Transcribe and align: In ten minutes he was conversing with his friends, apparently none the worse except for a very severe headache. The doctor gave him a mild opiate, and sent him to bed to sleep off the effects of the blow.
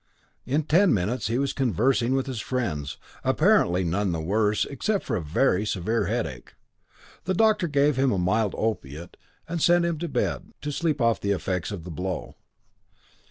In 0.47 0.63
ten 0.63 0.95
minutes 0.95 1.27
he 1.27 1.37
was 1.37 1.53
conversing 1.53 2.15
with 2.15 2.25
his 2.25 2.39
friends, 2.41 2.97
apparently 3.23 3.83
none 3.83 4.13
the 4.13 4.19
worse 4.19 4.65
except 4.65 5.03
for 5.05 5.15
a 5.15 5.21
very 5.21 5.63
severe 5.63 6.05
headache. 6.07 6.55
The 7.25 7.35
doctor 7.35 7.67
gave 7.67 7.97
him 7.97 8.11
a 8.11 8.17
mild 8.17 8.55
opiate, 8.57 9.15
and 9.47 9.61
sent 9.61 9.85
him 9.85 9.99
to 9.99 10.07
bed 10.09 10.53
to 10.61 10.71
sleep 10.71 11.01
off 11.01 11.21
the 11.21 11.29
effects 11.29 11.69
of 11.69 11.83
the 11.83 11.91
blow. 11.91 12.33